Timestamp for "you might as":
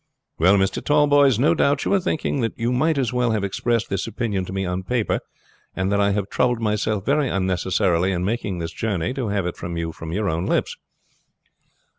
2.57-3.13